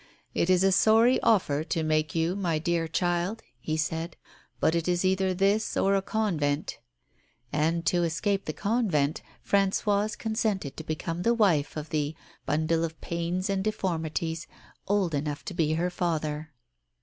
[0.33, 4.17] "It is a sorry offer to make you, my dear child," he said,
[4.59, 6.79] "but it is either this or a convent."
[7.53, 12.15] And, to escape the convent, Françoise consented to become the wife of the
[12.47, 14.47] "bundle of pains and deformities"
[14.87, 16.49] old enough to be her father.